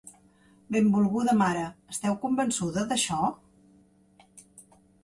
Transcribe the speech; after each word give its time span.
Benvolguda 0.75 1.35
mare, 1.43 1.67
esteu 1.97 2.17
convençuda 2.25 2.89
d'això? 2.95 3.33